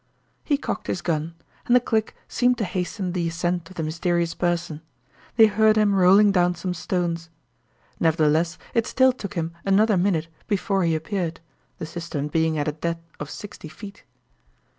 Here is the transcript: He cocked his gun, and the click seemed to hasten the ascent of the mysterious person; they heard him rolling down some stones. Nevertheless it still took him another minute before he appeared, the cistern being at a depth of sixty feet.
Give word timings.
He 0.43 0.57
cocked 0.57 0.87
his 0.87 1.03
gun, 1.03 1.35
and 1.67 1.75
the 1.75 1.79
click 1.79 2.15
seemed 2.27 2.57
to 2.57 2.63
hasten 2.65 3.11
the 3.11 3.27
ascent 3.27 3.69
of 3.69 3.75
the 3.75 3.83
mysterious 3.83 4.33
person; 4.33 4.81
they 5.35 5.45
heard 5.45 5.75
him 5.77 5.93
rolling 5.93 6.31
down 6.31 6.55
some 6.55 6.73
stones. 6.73 7.29
Nevertheless 7.99 8.57
it 8.73 8.87
still 8.87 9.13
took 9.13 9.35
him 9.35 9.51
another 9.63 9.97
minute 9.97 10.27
before 10.47 10.81
he 10.85 10.95
appeared, 10.95 11.39
the 11.77 11.85
cistern 11.85 12.29
being 12.29 12.57
at 12.57 12.67
a 12.67 12.71
depth 12.71 13.05
of 13.19 13.29
sixty 13.29 13.67
feet. 13.69 14.03